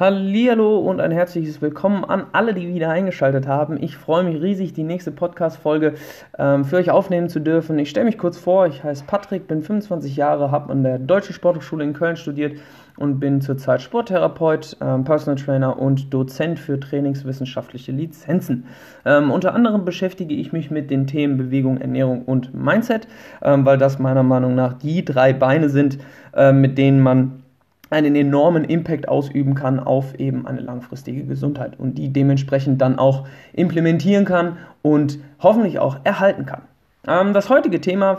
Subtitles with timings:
[0.00, 3.76] Hallihallo und ein herzliches Willkommen an alle, die wieder eingeschaltet haben.
[3.82, 5.92] Ich freue mich riesig, die nächste Podcast-Folge
[6.38, 7.78] ähm, für euch aufnehmen zu dürfen.
[7.78, 11.34] Ich stelle mich kurz vor, ich heiße Patrick, bin 25 Jahre, habe an der Deutschen
[11.34, 12.58] Sporthochschule in Köln studiert
[12.96, 18.64] und bin zurzeit Sporttherapeut, ähm, Personal Trainer und Dozent für trainingswissenschaftliche Lizenzen.
[19.04, 23.06] Ähm, unter anderem beschäftige ich mich mit den Themen Bewegung, Ernährung und Mindset,
[23.42, 25.98] ähm, weil das meiner Meinung nach die drei Beine sind,
[26.34, 27.42] äh, mit denen man
[27.90, 33.26] einen enormen Impact ausüben kann auf eben eine langfristige Gesundheit und die dementsprechend dann auch
[33.52, 36.62] implementieren kann und hoffentlich auch erhalten kann.
[37.06, 38.18] Ähm, das heutige Thema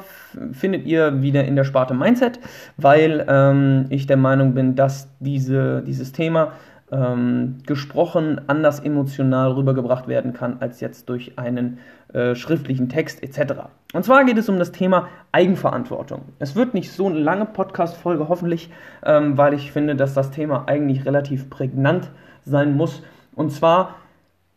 [0.52, 2.40] findet ihr wieder in der Sparte Mindset,
[2.78, 6.54] weil ähm, ich der Meinung bin, dass diese, dieses Thema
[6.92, 11.80] ähm, gesprochen anders emotional rübergebracht werden kann als jetzt durch einen
[12.14, 13.54] äh, schriftlichen Text etc.
[13.94, 16.24] Und zwar geht es um das Thema Eigenverantwortung.
[16.40, 18.70] Es wird nicht so eine lange Podcast-Folge hoffentlich,
[19.04, 22.12] ähm, weil ich finde, dass das Thema eigentlich relativ prägnant
[22.46, 23.04] sein muss.
[23.36, 23.96] Und zwar,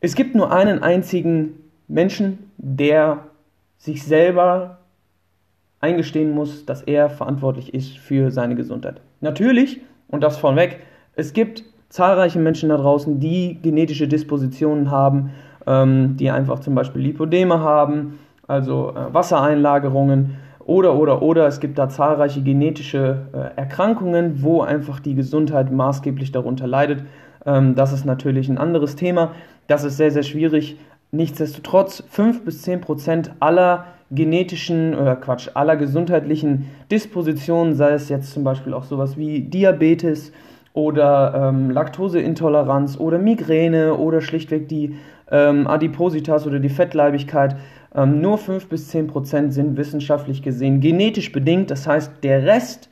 [0.01, 3.25] es gibt nur einen einzigen Menschen, der
[3.77, 4.79] sich selber
[5.81, 9.01] eingestehen muss, dass er verantwortlich ist für seine Gesundheit.
[9.21, 10.81] Natürlich, und das vorweg,
[11.15, 11.63] es gibt
[11.95, 15.31] zahlreiche Menschen da draußen, die genetische Dispositionen haben,
[15.65, 21.47] ähm, die einfach zum Beispiel Lipodeme haben, also äh, Wassereinlagerungen oder, oder, oder.
[21.47, 27.05] Es gibt da zahlreiche genetische äh, Erkrankungen, wo einfach die Gesundheit maßgeblich darunter leidet.
[27.47, 29.31] Ähm, das ist natürlich ein anderes Thema.
[29.69, 30.77] Das ist sehr, sehr schwierig.
[31.13, 38.33] Nichtsdestotrotz, 5 bis 10 Prozent aller genetischen oder Quatsch, aller gesundheitlichen Dispositionen, sei es jetzt
[38.33, 40.33] zum Beispiel auch sowas wie Diabetes,
[40.75, 44.97] oder ähm, Laktoseintoleranz oder Migräne oder schlichtweg die
[45.31, 47.57] ähm, Adipositas oder die Fettleibigkeit.
[47.95, 51.71] Ähm, nur 5 bis 10 Prozent sind wissenschaftlich gesehen genetisch bedingt.
[51.71, 52.91] Das heißt, der Rest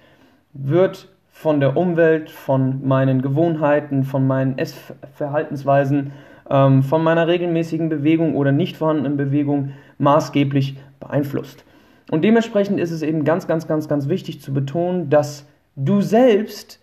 [0.55, 6.13] wird von der Umwelt, von meinen Gewohnheiten, von meinen Essverhaltensweisen,
[6.49, 11.65] ähm, von meiner regelmäßigen Bewegung oder nicht vorhandenen Bewegung maßgeblich beeinflusst.
[12.13, 16.82] Und dementsprechend ist es eben ganz, ganz, ganz, ganz wichtig zu betonen, dass du selbst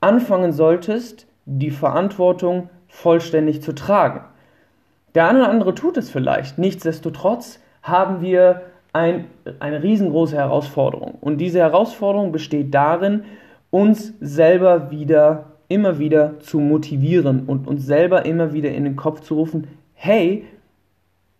[0.00, 4.20] anfangen solltest, die Verantwortung vollständig zu tragen.
[5.14, 6.58] Der eine oder andere tut es vielleicht.
[6.58, 8.62] Nichtsdestotrotz haben wir
[8.92, 9.26] ein,
[9.60, 11.14] eine riesengroße Herausforderung.
[11.20, 13.24] Und diese Herausforderung besteht darin,
[13.70, 19.20] uns selber wieder, immer wieder zu motivieren und uns selber immer wieder in den Kopf
[19.20, 20.44] zu rufen, hey,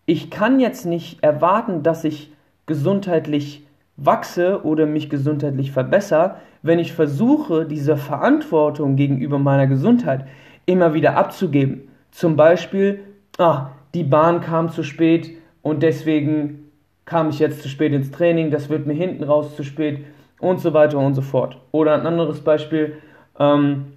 [0.06, 2.32] ich kann jetzt nicht erwarten, dass ich
[2.66, 3.65] gesundheitlich
[3.96, 10.26] wachse oder mich gesundheitlich verbessere, wenn ich versuche, diese Verantwortung gegenüber meiner Gesundheit
[10.66, 11.88] immer wieder abzugeben.
[12.10, 13.00] Zum Beispiel,
[13.38, 15.30] ah, die Bahn kam zu spät
[15.62, 16.70] und deswegen
[17.04, 20.04] kam ich jetzt zu spät ins Training, das wird mir hinten raus zu spät
[20.40, 21.56] und so weiter und so fort.
[21.70, 22.98] Oder ein anderes Beispiel,
[23.38, 23.92] ähm,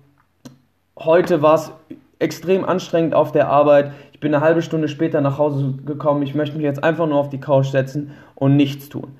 [0.98, 1.72] heute war es
[2.20, 6.36] extrem anstrengend auf der Arbeit, ich bin eine halbe Stunde später nach Hause gekommen, ich
[6.36, 9.16] möchte mich jetzt einfach nur auf die Couch setzen und nichts tun.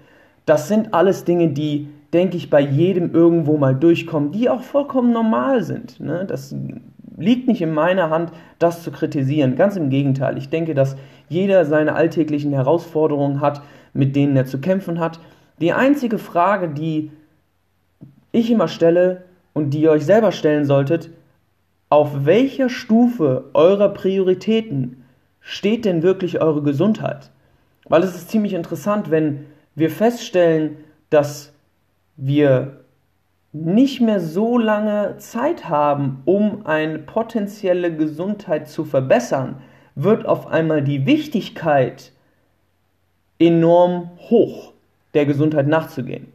[0.50, 5.14] Das sind alles Dinge, die, denke ich, bei jedem irgendwo mal durchkommen, die auch vollkommen
[5.14, 6.00] normal sind.
[6.00, 6.26] Ne?
[6.26, 6.56] Das
[7.18, 9.56] liegt nicht in meiner Hand, das zu kritisieren.
[9.56, 10.40] Ganz im Gegenteil.
[10.40, 10.96] Ich denke, dass
[11.28, 13.62] jeder seine alltäglichen Herausforderungen hat,
[13.94, 15.20] mit denen er zu kämpfen hat.
[15.62, 17.12] Die einzige Frage, die
[18.32, 21.12] ich immer stelle und die ihr euch selber stellen solltet,
[21.90, 25.04] auf welcher Stufe eurer Prioritäten
[25.42, 27.30] steht denn wirklich eure Gesundheit?
[27.88, 29.46] Weil es ist ziemlich interessant, wenn
[29.80, 30.78] wir feststellen,
[31.10, 31.54] dass
[32.18, 32.82] wir
[33.52, 39.62] nicht mehr so lange Zeit haben, um eine potenzielle Gesundheit zu verbessern,
[39.96, 42.12] wird auf einmal die Wichtigkeit
[43.40, 44.74] enorm hoch,
[45.14, 46.32] der Gesundheit nachzugehen.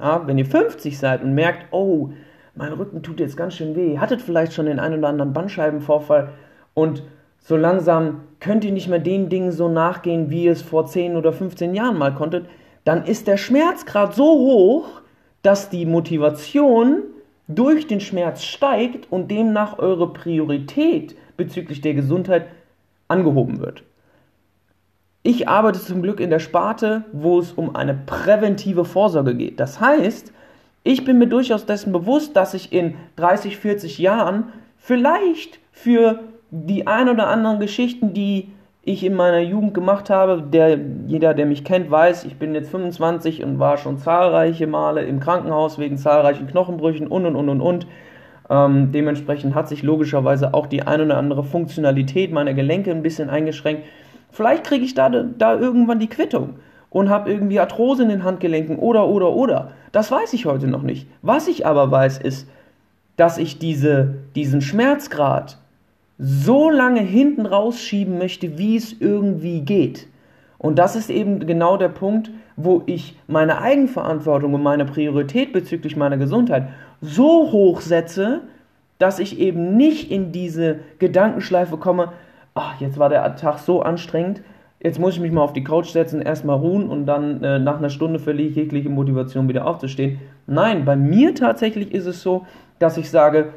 [0.00, 2.10] Ja, wenn ihr 50 seid und merkt, oh,
[2.54, 6.30] mein Rücken tut jetzt ganz schön weh, hattet vielleicht schon den einen oder anderen Bandscheibenvorfall
[6.74, 7.02] und
[7.38, 11.16] so langsam könnt ihr nicht mehr den Dingen so nachgehen, wie ihr es vor 10
[11.16, 12.46] oder 15 Jahren mal konntet,
[12.88, 15.02] dann ist der Schmerzgrad so hoch,
[15.42, 17.02] dass die Motivation
[17.46, 22.46] durch den Schmerz steigt und demnach eure Priorität bezüglich der Gesundheit
[23.06, 23.82] angehoben wird.
[25.22, 29.60] Ich arbeite zum Glück in der Sparte, wo es um eine präventive Vorsorge geht.
[29.60, 30.32] Das heißt,
[30.82, 36.20] ich bin mir durchaus dessen bewusst, dass ich in 30, 40 Jahren vielleicht für
[36.50, 38.50] die ein oder anderen Geschichten, die
[38.88, 40.42] ich in meiner Jugend gemacht habe.
[40.42, 45.02] Der, jeder, der mich kennt, weiß, ich bin jetzt 25 und war schon zahlreiche Male
[45.02, 47.86] im Krankenhaus wegen zahlreichen Knochenbrüchen und und und und und.
[48.50, 53.28] Ähm, dementsprechend hat sich logischerweise auch die ein oder andere Funktionalität meiner Gelenke ein bisschen
[53.28, 53.84] eingeschränkt.
[54.30, 56.54] Vielleicht kriege ich da, da irgendwann die Quittung
[56.90, 59.72] und habe irgendwie Arthrose in den Handgelenken oder oder oder.
[59.92, 61.08] Das weiß ich heute noch nicht.
[61.20, 62.48] Was ich aber weiß ist,
[63.16, 65.58] dass ich diese, diesen Schmerzgrad
[66.18, 70.08] so lange hinten rausschieben möchte, wie es irgendwie geht.
[70.58, 75.96] Und das ist eben genau der Punkt, wo ich meine Eigenverantwortung und meine Priorität bezüglich
[75.96, 76.68] meiner Gesundheit
[77.00, 78.40] so hoch setze,
[78.98, 82.12] dass ich eben nicht in diese Gedankenschleife komme,
[82.54, 84.42] ach, jetzt war der Tag so anstrengend,
[84.80, 87.78] jetzt muss ich mich mal auf die Couch setzen, erstmal ruhen und dann äh, nach
[87.78, 90.18] einer Stunde verliere ich jegliche Motivation wieder aufzustehen.
[90.48, 92.46] Nein, bei mir tatsächlich ist es so,
[92.80, 93.52] dass ich sage,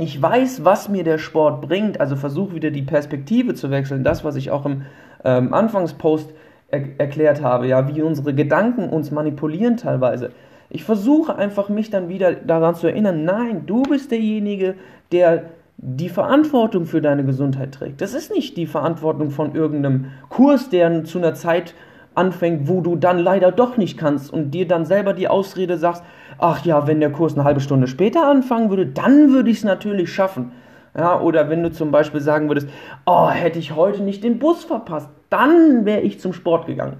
[0.00, 4.24] ich weiß, was mir der Sport bringt, also versuche wieder die Perspektive zu wechseln, das,
[4.24, 4.82] was ich auch im
[5.24, 6.32] ähm, Anfangspost
[6.68, 10.30] er erklärt habe, ja, wie unsere Gedanken uns manipulieren teilweise.
[10.68, 14.74] Ich versuche einfach mich dann wieder daran zu erinnern, nein, du bist derjenige,
[15.10, 18.00] der die Verantwortung für deine Gesundheit trägt.
[18.00, 21.74] Das ist nicht die Verantwortung von irgendeinem Kurs, der zu einer Zeit
[22.14, 26.04] anfängt, wo du dann leider doch nicht kannst und dir dann selber die Ausrede sagst,
[26.40, 29.64] ach ja, wenn der Kurs eine halbe Stunde später anfangen würde, dann würde ich es
[29.64, 30.52] natürlich schaffen.
[30.96, 32.68] Ja, oder wenn du zum Beispiel sagen würdest,
[33.06, 36.96] oh, hätte ich heute nicht den Bus verpasst, dann wäre ich zum Sport gegangen.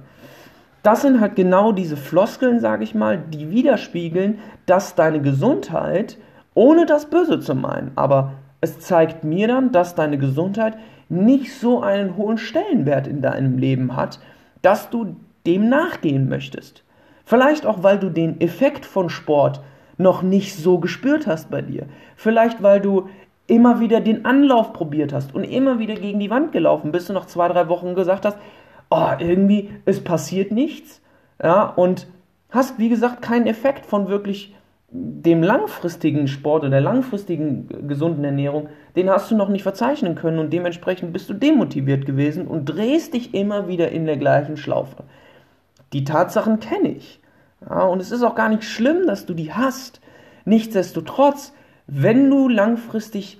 [0.83, 6.17] Das sind halt genau diese Floskeln, sage ich mal, die widerspiegeln, dass deine Gesundheit,
[6.55, 10.77] ohne das Böse zu meinen, aber es zeigt mir dann, dass deine Gesundheit
[11.09, 14.21] nicht so einen hohen Stellenwert in deinem Leben hat,
[14.63, 15.17] dass du
[15.47, 16.85] dem nachgehen möchtest.
[17.31, 19.61] Vielleicht auch, weil du den Effekt von Sport
[19.99, 21.87] noch nicht so gespürt hast bei dir.
[22.17, 23.09] Vielleicht, weil du
[23.47, 27.15] immer wieder den Anlauf probiert hast und immer wieder gegen die Wand gelaufen bist und
[27.15, 28.37] nach zwei, drei Wochen gesagt hast,
[28.91, 31.03] oh, irgendwie, es passiert nichts.
[31.41, 32.09] Ja, und
[32.51, 34.53] hast, wie gesagt, keinen Effekt von wirklich
[34.89, 40.41] dem langfristigen Sport oder der langfristigen gesunden Ernährung, den hast du noch nicht verzeichnen können
[40.41, 45.05] und dementsprechend bist du demotiviert gewesen und drehst dich immer wieder in der gleichen Schlaufe.
[45.93, 47.20] Die Tatsachen kenne ich.
[47.69, 50.01] Ja, und es ist auch gar nicht schlimm, dass du die hast.
[50.45, 51.53] Nichtsdestotrotz,
[51.87, 53.39] wenn du langfristig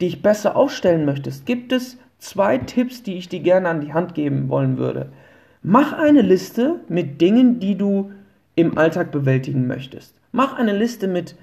[0.00, 4.14] dich besser aufstellen möchtest, gibt es zwei Tipps, die ich dir gerne an die Hand
[4.14, 5.12] geben wollen würde.
[5.62, 8.12] Mach eine Liste mit Dingen, die du
[8.54, 10.14] im Alltag bewältigen möchtest.
[10.32, 11.36] Mach eine Liste mit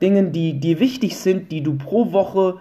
[0.00, 2.60] Dingen, die dir wichtig sind, die du pro Woche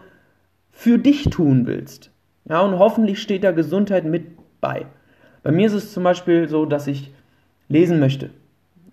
[0.71, 2.11] für dich tun willst.
[2.47, 4.25] Ja, und hoffentlich steht da Gesundheit mit
[4.61, 4.85] bei.
[5.43, 7.13] Bei mir ist es zum Beispiel so, dass ich
[7.67, 8.29] lesen möchte.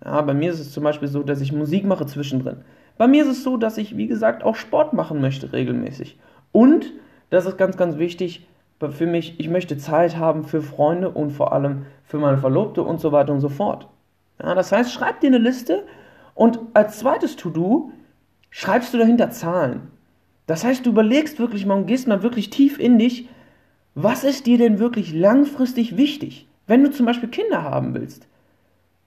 [0.03, 2.57] Ja, bei mir ist es zum Beispiel so, dass ich Musik mache zwischendrin.
[2.97, 6.19] Bei mir ist es so, dass ich, wie gesagt, auch Sport machen möchte regelmäßig.
[6.51, 6.91] Und,
[7.29, 8.47] das ist ganz, ganz wichtig,
[8.79, 12.99] für mich, ich möchte Zeit haben für Freunde und vor allem für meine Verlobte und
[12.99, 13.87] so weiter und so fort.
[14.41, 15.83] Ja, das heißt, schreib dir eine Liste
[16.35, 17.91] und als zweites To-Do
[18.49, 19.87] schreibst du dahinter Zahlen.
[20.47, 23.29] Das heißt, du überlegst wirklich mal und gehst mal wirklich tief in dich,
[23.95, 26.47] was ist dir denn wirklich langfristig wichtig?
[26.67, 28.27] Wenn du zum Beispiel Kinder haben willst,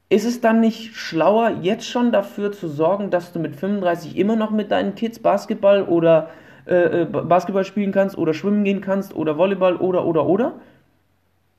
[0.08, 4.36] ist es dann nicht schlauer, jetzt schon dafür zu sorgen, dass du mit 35 immer
[4.36, 6.30] noch mit deinen Kids Basketball oder
[6.66, 10.52] äh, äh Basketball spielen kannst oder schwimmen gehen kannst oder Volleyball oder oder oder?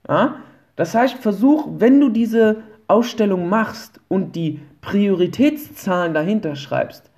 [0.07, 0.37] Ja?
[0.77, 2.57] Das heißt, versuch, wenn du diese
[2.87, 7.09] Ausstellung machst und die Prioritätszahlen dahinter schreibst,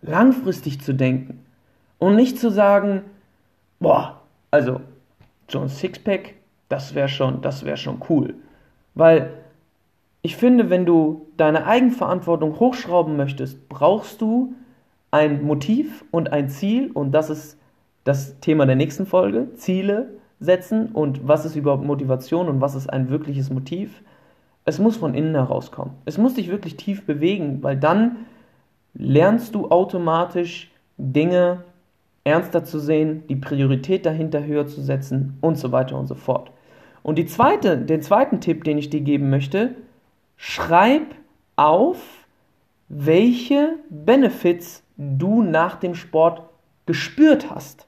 [0.00, 1.44] langfristig zu denken
[1.98, 3.02] und nicht zu sagen,
[3.80, 4.80] boah, also
[5.48, 6.34] so ein Sixpack,
[6.70, 8.34] das wäre schon, das wäre schon cool,
[8.94, 9.30] weil
[10.22, 14.54] ich finde, wenn du deine Eigenverantwortung hochschrauben möchtest, brauchst du
[15.10, 17.58] ein Motiv und ein Ziel und das ist
[18.04, 22.88] das Thema der nächsten Folge, Ziele setzen und was ist überhaupt Motivation und was ist
[22.88, 24.02] ein wirkliches Motiv
[24.64, 25.94] es muss von innen herauskommen.
[26.04, 28.26] Es muss dich wirklich tief bewegen, weil dann
[28.94, 31.64] lernst du automatisch Dinge
[32.24, 36.50] ernster zu sehen, die Priorität dahinter höher zu setzen und so weiter und so fort.
[37.02, 39.74] Und die zweite, den zweiten Tipp, den ich dir geben möchte,
[40.40, 41.02] schreib
[41.56, 41.98] auf,
[42.88, 46.42] welche Benefits du nach dem Sport
[46.86, 47.86] gespürt hast.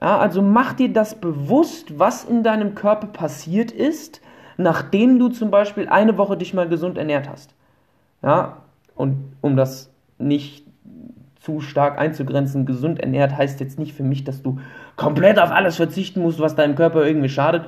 [0.00, 4.22] Ja, also mach dir das bewusst, was in deinem Körper passiert ist,
[4.56, 7.54] nachdem du zum Beispiel eine Woche dich mal gesund ernährt hast.
[8.22, 8.62] Ja,
[8.94, 10.64] und um das nicht
[11.40, 14.58] zu stark einzugrenzen, gesund ernährt heißt jetzt nicht für mich, dass du
[14.96, 17.66] komplett auf alles verzichten musst, was deinem Körper irgendwie schadet.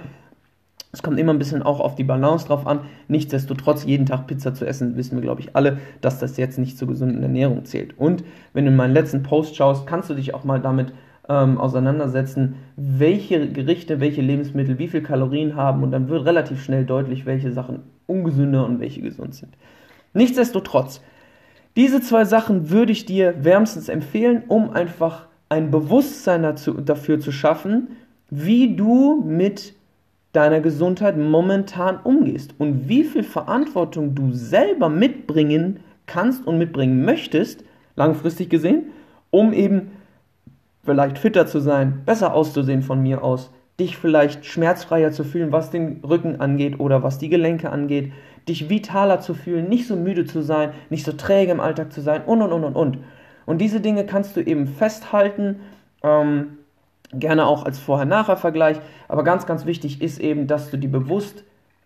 [0.91, 2.81] Es kommt immer ein bisschen auch auf die Balance drauf an.
[3.09, 6.79] Nichtsdestotrotz, jeden Tag Pizza zu essen, wissen wir, glaube ich, alle, dass das jetzt nicht
[6.79, 7.99] zur gesunden Ernährung zählt.
[7.99, 10.93] Und wenn du in meinen letzten Post schaust, kannst du dich auch mal damit
[11.29, 16.87] ähm, auseinandersetzen, welche Gerichte, welche Lebensmittel, wie viel Kalorien haben und dann wird relativ schnell
[16.87, 19.53] deutlich, welche Sachen ungesünder und welche gesund sind.
[20.15, 21.03] Nichtsdestotrotz,
[21.77, 27.31] diese zwei Sachen würde ich dir wärmstens empfehlen, um einfach ein Bewusstsein dazu, dafür zu
[27.31, 27.89] schaffen,
[28.31, 29.75] wie du mit
[30.39, 37.65] deiner Gesundheit momentan umgehst und wie viel Verantwortung du selber mitbringen kannst und mitbringen möchtest,
[37.97, 38.93] langfristig gesehen,
[39.31, 39.91] um eben
[40.85, 45.73] vielleicht fitter zu sein, besser auszusehen von mir aus, dich vielleicht schmerzfreier zu fühlen, was
[45.73, 48.13] den Rücken angeht oder was die Gelenke angeht,
[48.49, 52.01] dich vitaler zu fühlen, nicht so müde zu sein, nicht so träge im Alltag zu
[52.01, 52.99] sein und und und und und.
[53.45, 55.57] Und diese Dinge kannst du eben festhalten,
[56.05, 56.59] ähm,
[57.13, 61.45] gerne auch als Vorher-Nachher-Vergleich, aber ganz, ganz wichtig ist eben, dass du dir bewusst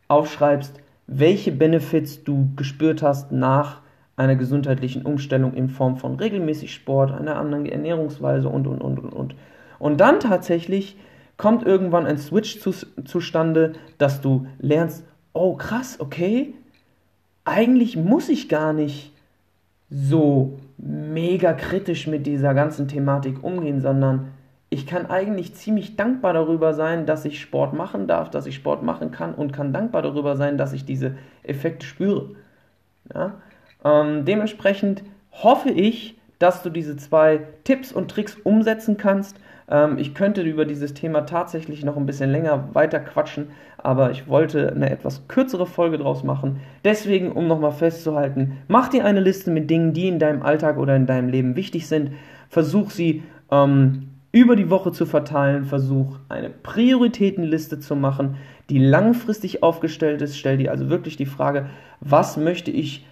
[0.09, 0.75] aufschreibst,
[1.07, 3.81] welche Benefits du gespürt hast nach
[4.17, 9.13] einer gesundheitlichen Umstellung in Form von regelmäßig Sport, einer anderen Ernährungsweise und, und, und, und,
[9.13, 9.35] und.
[9.79, 10.97] Und dann tatsächlich
[11.37, 12.73] kommt irgendwann ein Switch zu,
[13.05, 16.55] zustande, dass du lernst, oh krass, okay,
[17.45, 19.13] eigentlich muss ich gar nicht
[19.91, 24.29] so mega kritisch mit dieser ganzen Thematik umgehen, sondern
[24.73, 28.83] ich kann eigentlich ziemlich dankbar darüber sein, dass ich Sport machen darf, dass ich Sport
[28.83, 32.31] machen kann und kann dankbar darüber sein, dass ich diese Effekte spüre.
[33.15, 33.35] Ja?
[33.85, 39.37] Ähm, dementsprechend hoffe ich, dass du diese zwei Tipps und Tricks umsetzen kannst.
[39.71, 44.27] Ähm, ich könnte über dieses Thema tatsächlich noch ein bisschen länger weiter quatschen, aber ich
[44.27, 46.61] wollte eine etwas kürzere Folge draus machen.
[46.83, 50.97] Deswegen, um nochmal festzuhalten, mach dir eine Liste mit Dingen, die in deinem Alltag oder
[50.97, 52.13] in deinem Leben wichtig sind.
[52.49, 58.37] Versuch sie ähm, über die Woche zu verteilen, versuch eine Prioritätenliste zu machen,
[58.71, 60.39] die langfristig aufgestellt ist.
[60.39, 61.67] Stell dir also wirklich die Frage,
[62.01, 63.07] was möchte ich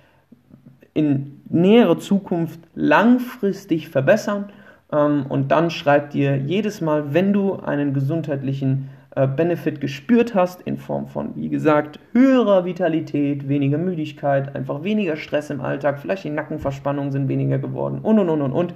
[0.94, 4.46] in nähere Zukunft langfristig verbessern?
[4.90, 10.62] Ähm, und dann schreib dir jedes Mal, wenn du einen gesundheitlichen äh, Benefit gespürt hast,
[10.62, 16.24] in Form von, wie gesagt, höherer Vitalität, weniger Müdigkeit, einfach weniger Stress im Alltag, vielleicht
[16.24, 18.74] die Nackenverspannungen sind weniger geworden und und und und und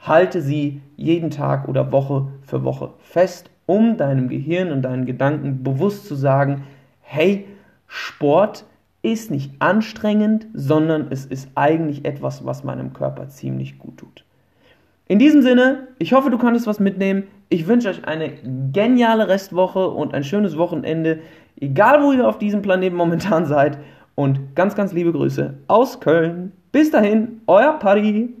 [0.00, 5.62] Halte sie jeden Tag oder Woche für Woche fest, um deinem Gehirn und deinen Gedanken
[5.62, 6.64] bewusst zu sagen,
[7.00, 7.46] hey,
[7.86, 8.64] Sport
[9.02, 14.24] ist nicht anstrengend, sondern es ist eigentlich etwas, was meinem Körper ziemlich gut tut.
[15.08, 17.24] In diesem Sinne, ich hoffe, du konntest was mitnehmen.
[17.48, 18.30] Ich wünsche euch eine
[18.72, 21.18] geniale Restwoche und ein schönes Wochenende,
[21.60, 23.78] egal wo ihr auf diesem Planeten momentan seid.
[24.14, 26.52] Und ganz, ganz liebe Grüße aus Köln.
[26.70, 28.34] Bis dahin, euer Paddy.